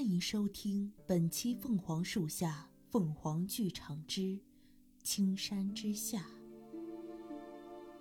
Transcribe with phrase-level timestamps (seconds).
[0.00, 4.40] 欢迎收听本期《凤凰树下凤凰剧场之
[5.02, 6.20] 青山之下》。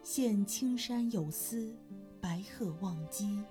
[0.01, 1.75] 现青山有思，
[2.21, 3.43] 白鹤忘机，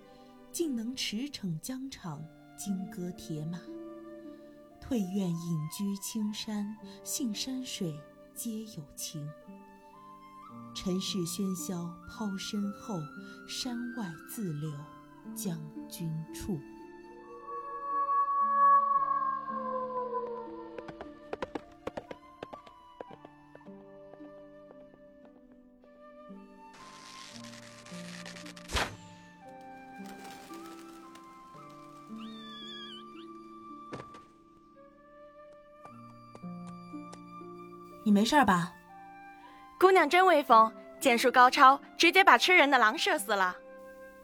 [0.50, 2.25] 竟能驰骋疆场，
[2.57, 3.61] 金戈铁马。
[4.80, 6.75] 退愿隐居青山，
[7.05, 8.01] 信山水
[8.35, 9.29] 皆有情。
[10.75, 12.99] 尘世喧嚣抛身后，
[13.46, 14.73] 山外自留
[15.37, 15.61] 将
[15.91, 16.59] 军处。
[38.08, 38.72] 你没事吧？
[39.78, 43.55] 姑娘真威风，剑术高超，直接把吃人的狼射死了。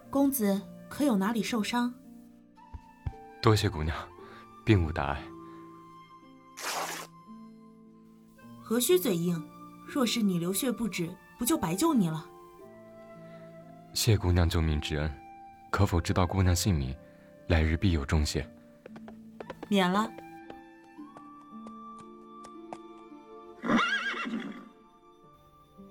[0.08, 1.92] 公子可有哪里受伤？
[3.42, 3.94] 多谢姑娘，
[4.64, 5.22] 并无大碍。
[8.62, 9.46] 何须嘴硬？
[9.86, 12.24] 若是你流血不止，不就白救你了？
[13.92, 15.12] 谢姑娘救命之恩，
[15.70, 16.96] 可否知道姑娘姓名？
[17.48, 18.48] 来日必有重谢。
[19.68, 20.10] 免了。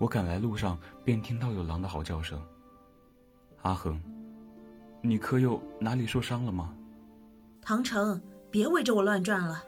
[0.03, 2.37] 我赶来路上，便听到有狼的嚎叫声。
[3.61, 3.97] 阿恒，
[5.01, 6.75] 你可有哪里受伤了吗？
[7.61, 9.63] 唐城，别围着我乱转了。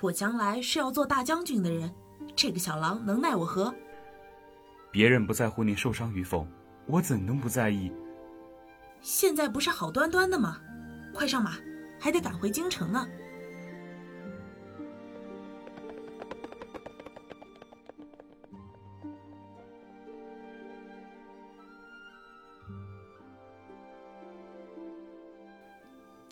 [0.00, 1.92] 我将来是要做大将军的人，
[2.36, 3.74] 这个小狼能奈我何？
[4.92, 6.46] 别人不在乎你受伤与否，
[6.86, 7.92] 我怎能不在意？
[9.00, 10.60] 现在不是好端端的吗？
[11.12, 11.54] 快上马，
[11.98, 13.08] 还得赶回京城呢。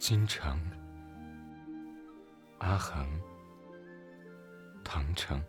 [0.04, 0.58] 京城，
[2.58, 3.06] 阿恒，
[4.82, 5.40] 唐城。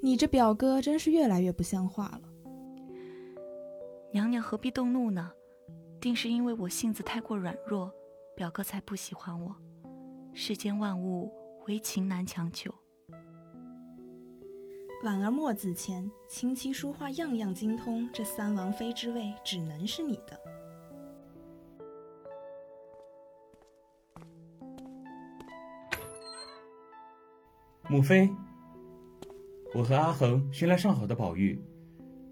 [0.00, 2.22] 你这表哥真是越来越不像话了。
[4.12, 5.32] 娘娘何必动怒呢？
[6.00, 7.92] 定是因为我性子太过软弱，
[8.36, 9.52] 表哥才不喜欢我。
[10.32, 11.32] 世间万物，
[11.66, 12.72] 唯情难强求。
[15.02, 20.40] 婉儿墨子前，琴棋书画样样精通，这三王妃之位只能是你的。
[27.88, 28.30] 母妃，
[29.74, 31.60] 我和阿恒寻来上好的宝玉，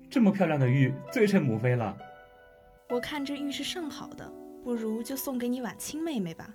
[0.08, 1.98] 这么漂亮的玉最衬母妃了。
[2.88, 4.32] 我看这玉是上好的，
[4.62, 6.48] 不如就送给你婉清妹妹吧。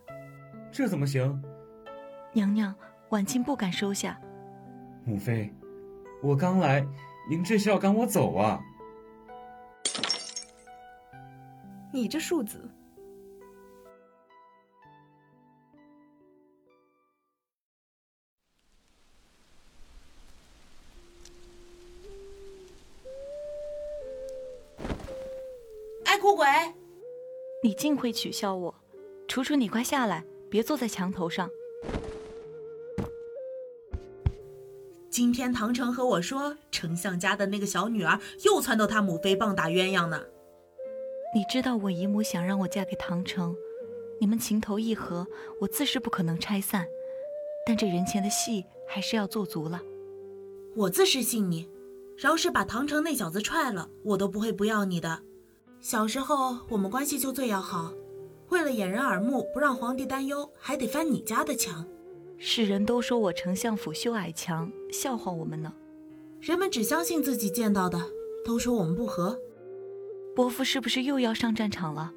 [0.72, 1.44] 这怎么行？
[2.32, 2.74] 娘娘，
[3.10, 4.18] 婉清不敢收下。
[5.04, 5.54] 母妃。
[6.22, 6.86] 我刚来，
[7.30, 8.60] 您这是要赶我走啊？
[11.94, 12.70] 你这庶子！
[26.06, 26.48] 爱哭鬼！
[27.64, 28.74] 你竟会取笑我？
[29.28, 31.50] 楚楚，你快下来，别坐在墙头上。
[35.16, 40.22] 今天唐城和我说，丞相家的那个小女儿又撺掇他母妃棒打鸳鸯呢。
[41.34, 43.56] 你知道我姨母想让我嫁给唐城，
[44.20, 45.26] 你们情投意合，
[45.62, 46.86] 我自是不可能拆散。
[47.66, 49.80] 但这人前的戏还是要做足了。
[50.76, 51.70] 我自是信你，
[52.18, 55.22] 饶是把唐城那小子踹了，我都不会不要你的。
[55.80, 57.94] 小时候我们关系就最要好，
[58.50, 61.88] 为了掩人耳目，不让皇帝担忧，还得翻你家的墙。
[62.38, 65.74] 世人都说我丞相府修矮墙，笑话我们呢。
[66.42, 68.00] 人们只相信自己见到的，
[68.44, 69.40] 都说我们不和。
[70.36, 72.14] 伯父是不是又要上战场了？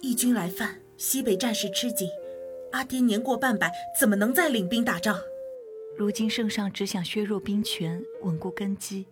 [0.00, 2.08] 义军来犯，西北战事吃紧，
[2.72, 5.18] 阿爹年过半百，怎么能再领兵打仗？
[5.96, 9.06] 如今圣上只想削弱兵权，稳固根基，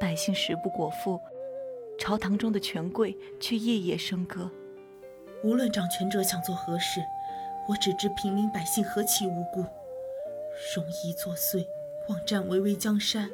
[0.00, 1.20] 百姓食不果腹，
[1.98, 4.50] 朝堂中的权贵却夜夜笙歌。
[5.44, 7.00] 无论掌权者想做何事。
[7.68, 9.62] 我只知平民百姓何其无辜，
[10.74, 11.66] 容易作祟，
[12.08, 13.30] 妄占巍巍江山，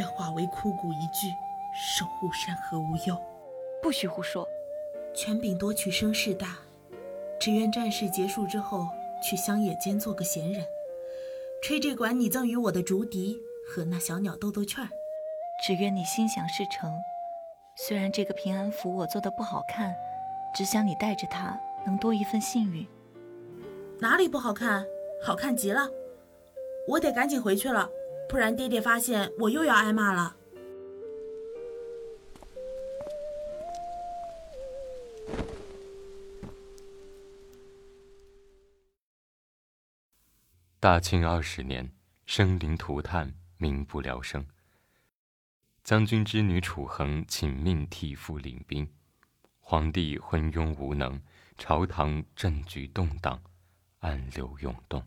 [0.00, 1.32] 愿化为枯骨一具，
[1.72, 3.16] 守护山河无忧。
[3.80, 4.48] 不许胡说！
[5.14, 6.58] 权柄夺取声势大，
[7.38, 8.88] 只愿战事结束之后，
[9.22, 10.66] 去乡野间做个闲人，
[11.62, 13.38] 吹这管你赠予我的竹笛，
[13.68, 14.90] 和那小鸟兜兜圈儿。
[15.64, 16.92] 只愿你心想事成。
[17.76, 19.94] 虽然这个平安符我做的不好看，
[20.52, 22.84] 只想你带着它，能多一份幸运。
[23.98, 24.86] 哪里不好看？
[25.22, 25.90] 好看极了。
[26.86, 27.90] 我得赶紧回去了
[28.28, 30.36] 不然爹爹发现我又要挨骂了。
[40.78, 41.90] 大清二十年
[42.26, 44.46] 生灵涂炭民不聊生。
[45.82, 48.88] 将军之女楚恒请命替父领兵
[49.58, 51.20] 皇帝昏庸无能
[51.56, 53.40] 朝堂政局动荡。
[54.06, 55.02] 暗流涌动。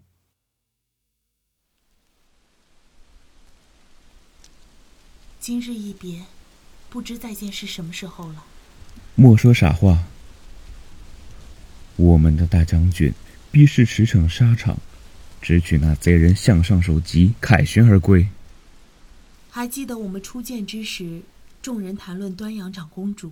[5.39, 6.25] 今日一别，
[6.89, 8.43] 不知再见是什么时候了。
[9.15, 10.03] 莫说傻话，
[11.95, 13.13] 我们的大将军
[13.49, 14.77] 必是驰骋沙场，
[15.41, 18.27] 直取那贼人项上首级，凯旋而归。
[19.49, 21.21] 还记得我们初见之时，
[21.61, 23.31] 众人谈论端阳长公主。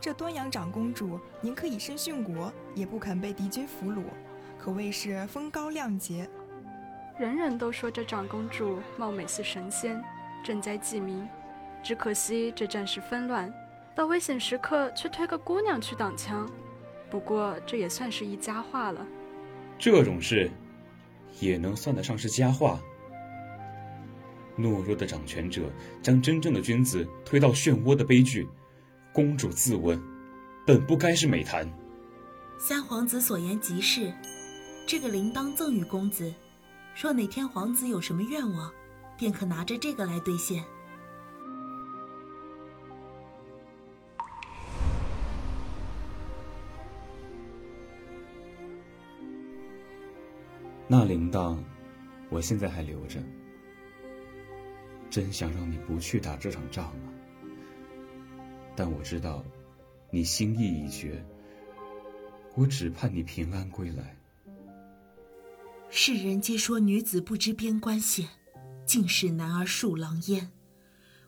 [0.00, 4.02] 这端阳长公主宁可以身殉国，也不肯被敌军俘虏，
[4.58, 6.26] 可谓是风高亮节。
[7.18, 10.02] 人人都说这长公主貌美似神仙，
[10.42, 11.28] 赈灾济民，
[11.82, 13.52] 只可惜这战事纷乱，
[13.94, 16.50] 到危险时刻却推个姑娘去挡枪。
[17.10, 19.06] 不过这也算是一佳话了。
[19.78, 20.50] 这种事，
[21.40, 22.80] 也能算得上是佳话？
[24.56, 25.70] 懦弱的掌权者
[26.00, 28.48] 将真正的君子推到漩涡的悲剧。
[29.12, 30.00] 公主自问，
[30.64, 31.68] 本不该是美谈。
[32.58, 34.12] 三皇子所言极是，
[34.86, 36.32] 这个铃铛赠与公子，
[36.94, 38.72] 若哪天皇子有什么愿望，
[39.18, 40.64] 便可拿着这个来兑现。
[50.86, 51.58] 那铃铛，
[52.28, 53.20] 我现在还留着。
[55.10, 57.09] 真想让你不去打这场仗啊！
[58.82, 59.44] 但我知道，
[60.08, 61.22] 你心意已决。
[62.54, 64.16] 我只盼你平安归来。
[65.90, 68.26] 世人皆说女子不知边关险，
[68.86, 70.50] 尽是男儿树狼烟。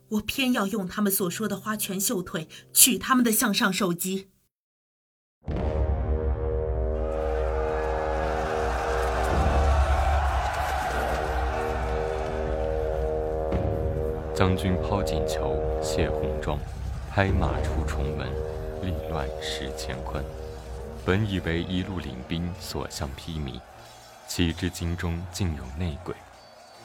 [0.08, 4.28] 我偏要用他们所说的花拳绣腿，取他们的项上首级。
[14.34, 16.58] 将军抛锦裘，卸红装。
[17.14, 18.26] 拍马出重门，
[18.80, 20.24] 力乱使乾坤。
[21.04, 23.60] 本以为一路领兵，所向披靡，
[24.26, 26.14] 岂知京中竟有内鬼，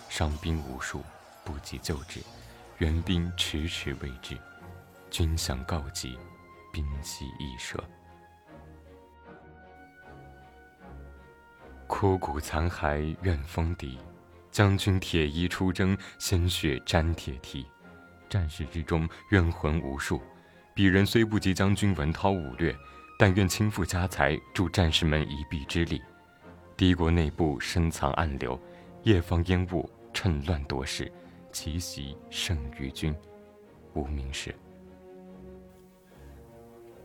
[0.10, 1.02] 伤兵无数，
[1.46, 2.20] 不及救治，
[2.80, 4.38] 援兵迟迟未至。
[5.10, 6.20] 军饷告急，
[6.74, 7.82] 兵器易舍。
[11.88, 13.98] 枯骨残骸怨风笛，
[14.52, 17.66] 将军铁衣出征，鲜血沾铁蹄。
[18.30, 20.22] 战事之中冤魂无数，
[20.76, 22.76] 鄙人虽不及将军文韬武略，
[23.18, 26.02] 但愿倾覆家财，助战士们一臂之力。
[26.76, 28.60] 敌国内部深藏暗流，
[29.04, 31.12] 夜放烟雾，趁乱夺势，
[31.52, 33.16] 奇袭胜于军，
[33.94, 34.54] 无名氏。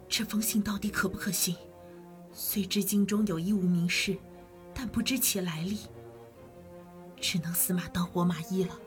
[0.08, 1.56] 这封信到底可不可信？
[2.32, 4.16] 虽知京中有一无名氏，
[4.74, 5.78] 但不知其来历，
[7.18, 8.78] 只能死马当活马医了。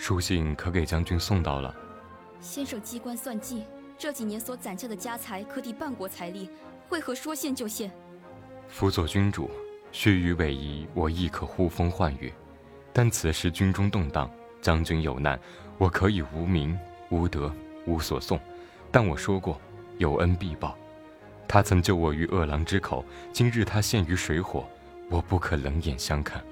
[0.00, 1.74] 书信可给将军送到了。
[2.40, 3.62] 先生机关算尽，
[3.98, 6.48] 这几年所攒下的家财可抵半国财力，
[6.88, 7.92] 为何说献就献？
[8.66, 9.50] 辅佐君主，
[9.92, 12.32] 须臾委仪，我亦可呼风唤雨。
[12.94, 14.30] 但此时军中动荡，
[14.62, 15.38] 将军有难，
[15.76, 16.76] 我可以无名
[17.10, 18.40] 无德无所送。
[18.90, 19.60] 但我说过，
[19.98, 20.78] 有恩必报。
[21.46, 24.66] 他曾救我于饿狼之口，今日他陷于水火，
[25.10, 26.42] 我不可冷眼相看。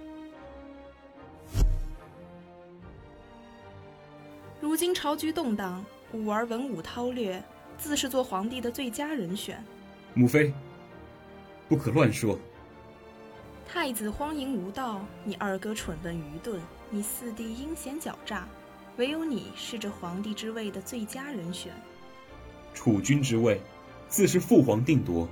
[5.08, 7.42] 朝局动荡，武儿文武韬略，
[7.78, 9.64] 自是做皇帝的最佳人选。
[10.12, 10.52] 母妃，
[11.66, 12.38] 不可乱说。
[13.66, 16.60] 太子荒淫无道，你二哥蠢笨愚钝，
[16.90, 18.46] 你四弟阴险狡诈，
[18.98, 21.72] 唯有你是这皇帝之位的最佳人选。
[22.74, 23.62] 储君之位，
[24.08, 25.26] 自是父皇定夺。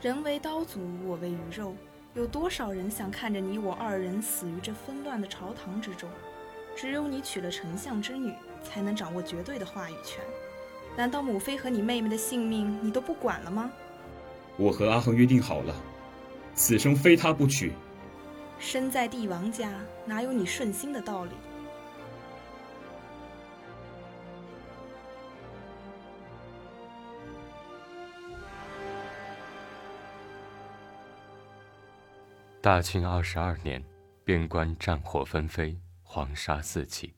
[0.00, 1.76] 人为刀俎，我为鱼肉，
[2.14, 6.08] 有多少人想看着你我二人死于这纷乱的朝堂之中？
[6.80, 8.32] 只有你娶了丞相之女，
[8.62, 10.22] 才能掌握绝对的话语权。
[10.96, 13.68] 难道母妃和你妹妹的性命你都不管了吗？
[14.56, 15.74] 我和阿恒约定好了，
[16.54, 17.72] 此生非他不娶。
[18.60, 19.72] 身在帝王家，
[20.04, 21.32] 哪有你顺心的道理？
[32.60, 33.82] 大清二十二年，
[34.24, 35.76] 边关战火纷飞。
[36.10, 37.14] 黄沙四起，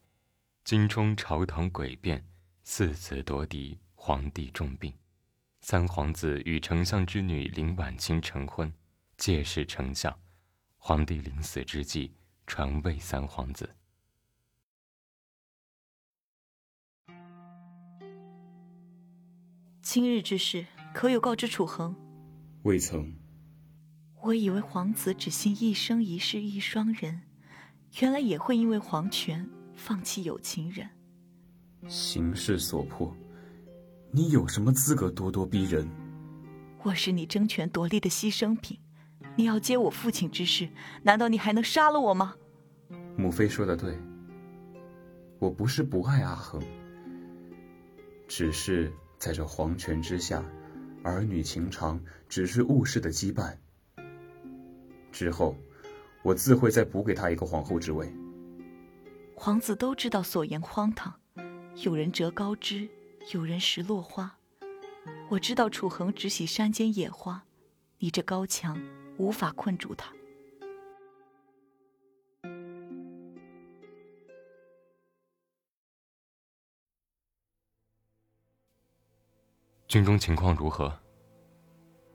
[0.65, 2.27] 京中朝堂诡变，
[2.65, 4.93] 四子夺嫡，皇帝重病，
[5.61, 8.75] 三皇子与丞相之女林婉清成婚，
[9.17, 10.19] 借势丞相，
[10.77, 12.17] 皇帝临死之际
[12.49, 13.77] 传位三皇子。
[19.81, 21.95] 今日之事，可有告知楚恒？
[22.65, 23.15] 未曾。
[24.23, 27.30] 我以为皇子只信一生一世一双人。
[27.99, 30.89] 原来也会因为皇权放弃有情人。
[31.89, 33.15] 形势所迫，
[34.13, 35.89] 你有什么资格咄咄逼人？
[36.83, 38.79] 我是你争权夺利的牺牲品，
[39.37, 40.69] 你要接我父亲之事，
[41.03, 42.35] 难道你还能杀了我吗？
[43.17, 43.99] 母妃说的对，
[45.39, 46.63] 我不是不爱阿衡，
[48.29, 50.45] 只是在这皇权之下，
[51.03, 53.55] 儿女情长只是物事的羁绊。
[55.13, 55.57] 之后，
[56.23, 58.13] 我自会再补给他一个皇后之位。
[59.35, 61.19] 皇子都知道所言荒唐，
[61.77, 62.89] 有人折高枝，
[63.33, 64.37] 有人拾落花。
[65.31, 67.43] 我知道楚恒只喜山间野花，
[67.99, 68.79] 你这高墙
[69.17, 70.13] 无法困住他。
[79.89, 81.01] 军中情况如何？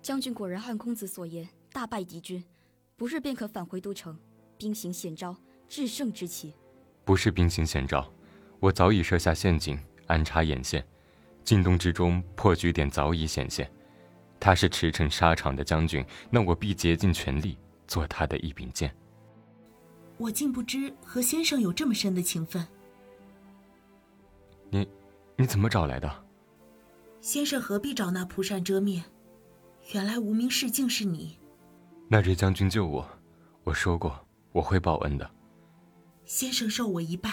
[0.01, 2.43] 将军果然按公子所言，大败敌军。
[2.97, 4.17] 不日便可返回都城，
[4.57, 5.35] 兵行险招，
[5.67, 6.53] 制胜之期。
[7.03, 8.09] 不是兵行险招，
[8.61, 10.85] 我早已设下陷阱，安插眼线。
[11.43, 13.69] 进东之中，破局点早已显现。
[14.39, 18.95] 他是驰骋沙场的将军，那我必竭尽全力做他的一柄剑。
[20.17, 22.65] 我竟不知和先生有这么深的情分。
[24.69, 24.87] 你，
[25.35, 26.25] 你怎么找来的？
[27.19, 29.03] 先生何必找那蒲扇遮面？
[29.91, 31.37] 原来无名氏竟是你。
[32.07, 33.07] 那日将军救我，
[33.63, 35.29] 我说过我会报恩的。
[36.23, 37.31] 先生受我一拜，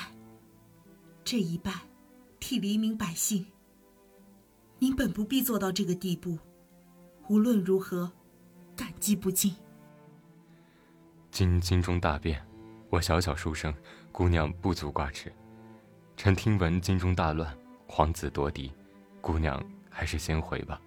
[1.23, 1.73] 这一拜，
[2.41, 3.45] 替黎民百姓。
[4.79, 6.39] 您本不必做到这个地步，
[7.29, 8.11] 无论如何，
[8.75, 9.55] 感激不尽。
[11.31, 12.43] 今京中大变，
[12.89, 13.75] 我小小书生，
[14.11, 15.31] 姑娘不足挂齿。
[16.17, 17.55] 臣听闻京中大乱，
[17.87, 18.73] 皇子夺嫡，
[19.21, 20.81] 姑娘还是先回吧。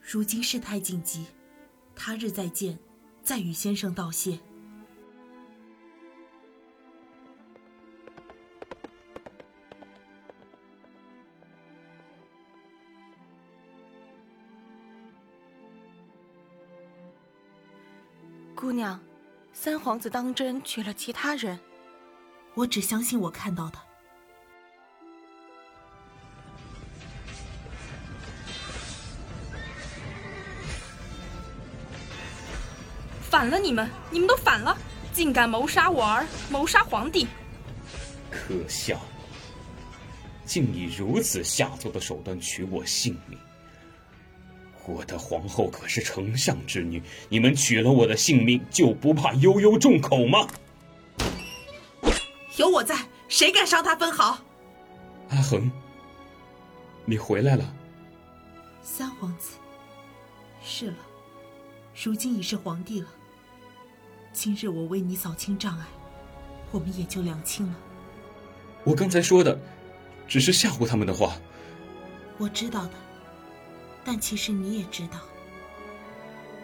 [0.00, 1.26] 如今事态紧急。
[2.04, 2.76] 他日再见，
[3.22, 4.36] 再与先生道谢。
[18.56, 19.00] 姑娘，
[19.52, 21.56] 三皇子当真娶了其他人？
[22.54, 23.91] 我只相信我看到的。
[33.42, 33.58] 反了！
[33.58, 34.78] 你们，你们都反了！
[35.12, 37.26] 竟敢谋杀我儿，谋杀皇帝！
[38.30, 39.00] 可笑！
[40.44, 43.36] 竟以如此下作的手段取我性命！
[44.86, 50.46] 我的皇后可是丞相之女，你们取了我的性命，就不怕悠悠众口吗？
[52.58, 52.96] 有我在，
[53.26, 54.38] 谁敢伤她分毫？
[55.30, 55.68] 阿恒，
[57.04, 57.74] 你回来了。
[58.84, 59.56] 三皇子，
[60.64, 60.96] 是了，
[62.04, 63.08] 如今已是皇帝了。
[64.32, 65.86] 今日我为你扫清障碍，
[66.70, 67.74] 我们也就两清了。
[68.82, 69.58] 我刚才说的，
[70.26, 71.36] 只是吓唬他们的话。
[72.38, 72.92] 我知道的，
[74.02, 75.18] 但其实你也知道，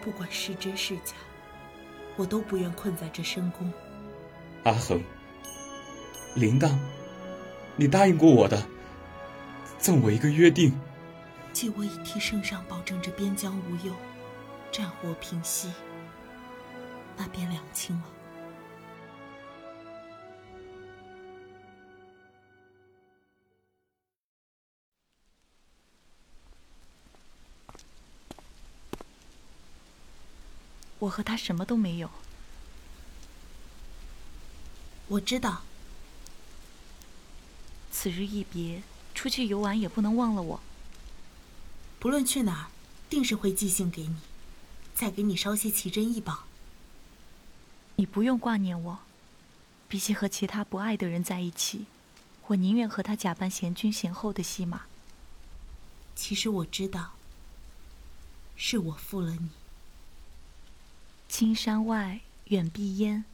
[0.02, 1.12] 不管是真是假，
[2.16, 3.70] 我都不愿困在这深宫。
[4.64, 5.02] 阿恒，
[6.34, 6.74] 铃铛，
[7.76, 8.66] 你答应过我的，
[9.78, 10.72] 赠我一个约定。
[11.52, 13.92] 借我以替圣上保证这边疆无忧，
[14.72, 15.70] 战火平息。
[17.18, 18.04] 那便两清了。
[31.00, 32.10] 我和他什么都没有。
[35.08, 35.62] 我知道。
[37.92, 38.82] 此日一别，
[39.14, 40.60] 出去游玩也不能忘了我。
[41.98, 42.66] 不论去哪儿，
[43.08, 44.16] 定是会寄信给你，
[44.94, 46.47] 再给你捎些奇珍异宝。
[47.98, 49.00] 你不用挂念我，
[49.88, 51.86] 比起和其他不爱的人在一起，
[52.46, 54.82] 我宁愿和他假扮贤君贤后的戏码。
[56.14, 57.14] 其实我知道，
[58.54, 59.50] 是我负了你。
[61.28, 63.24] 青山外远碧烟，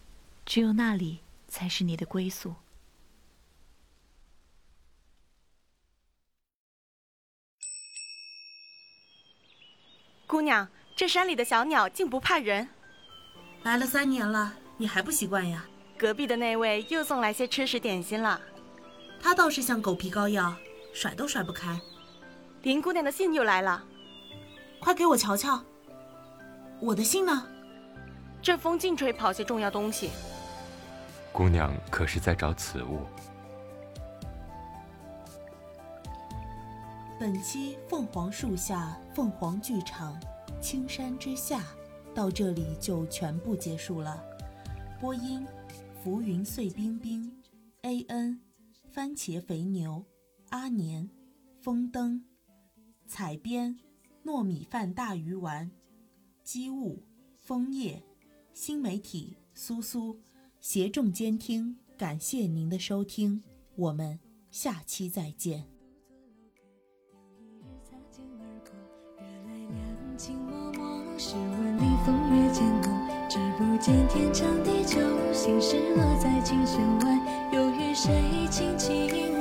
[0.47, 2.55] 只有那里才是你的归宿。
[10.27, 12.71] 姑娘，这山里的小鸟竟不怕人。
[13.65, 15.65] 来了三年了，你还不习惯呀？
[15.97, 18.39] 隔壁的那位又送来些吃食点心了。
[19.23, 20.55] 他倒是像狗皮膏药，
[20.93, 21.81] 甩都甩不开。
[22.63, 23.83] 林姑娘的信又来了，
[24.81, 25.63] 快给我瞧瞧。
[26.79, 27.47] 我的信呢？
[28.43, 30.11] 这风劲吹，跑些重要东西。
[31.33, 33.01] 姑娘可是在找此物？
[37.19, 40.15] 本期凤凰树下凤凰剧场，
[40.61, 41.63] 青山之下。
[42.15, 44.25] 到这里就全部结束了。
[45.01, 45.47] 播音
[46.03, 47.31] 浮云碎冰冰
[47.83, 48.39] an
[48.93, 50.05] 番茄肥牛
[50.51, 51.09] 阿年
[51.61, 52.25] 风灯。
[53.07, 53.79] 采编
[54.25, 55.71] 糯米饭大鱼丸
[56.43, 57.03] 机务
[57.37, 58.03] 枫叶。
[58.53, 60.19] 新媒体苏苏。
[60.65, 63.45] 携众监听感谢您的收听
[63.75, 64.19] 我们
[64.51, 65.69] 下期再见。
[72.35, 72.93] 月间更，
[73.29, 74.99] 只不见天长地久。
[75.33, 77.19] 心事落在琴弦外，
[77.53, 78.11] 又与谁
[78.51, 79.34] 轻轻？